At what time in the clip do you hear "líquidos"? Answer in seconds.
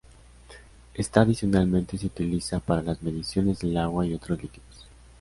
4.41-4.87